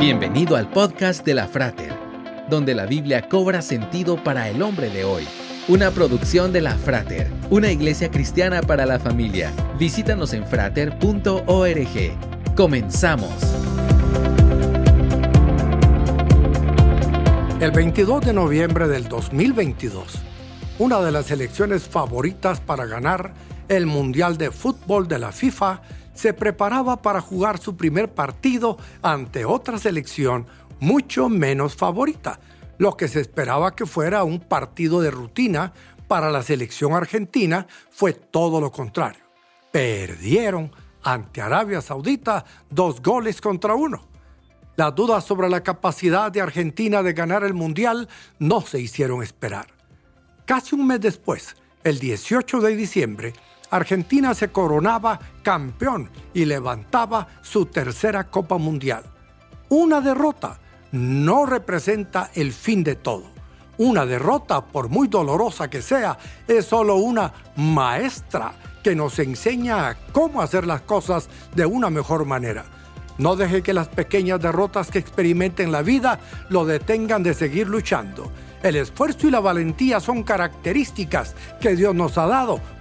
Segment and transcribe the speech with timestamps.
[0.00, 1.92] Bienvenido al podcast de la Frater,
[2.48, 5.28] donde la Biblia cobra sentido para el hombre de hoy.
[5.68, 9.52] Una producción de la Frater, una iglesia cristiana para la familia.
[9.78, 11.36] Visítanos en frater.org.
[12.56, 13.30] Comenzamos.
[17.60, 20.14] El 22 de noviembre del 2022,
[20.78, 23.34] una de las elecciones favoritas para ganar
[23.68, 25.82] el Mundial de Fútbol de la FIFA
[26.20, 30.46] se preparaba para jugar su primer partido ante otra selección
[30.78, 32.40] mucho menos favorita,
[32.76, 35.72] lo que se esperaba que fuera un partido de rutina
[36.08, 39.22] para la selección argentina fue todo lo contrario.
[39.72, 40.70] Perdieron
[41.02, 44.06] ante Arabia Saudita dos goles contra uno.
[44.76, 49.68] Las dudas sobre la capacidad de Argentina de ganar el Mundial no se hicieron esperar.
[50.44, 53.32] Casi un mes después, el 18 de diciembre,
[53.70, 59.04] Argentina se coronaba campeón y levantaba su tercera Copa Mundial.
[59.68, 60.58] Una derrota
[60.92, 63.30] no representa el fin de todo.
[63.78, 70.42] Una derrota, por muy dolorosa que sea, es solo una maestra que nos enseña cómo
[70.42, 72.64] hacer las cosas de una mejor manera.
[73.18, 76.18] No deje que las pequeñas derrotas que experimente en la vida
[76.48, 78.32] lo detengan de seguir luchando.
[78.62, 82.60] El esfuerzo y la valentía son características que Dios nos ha dado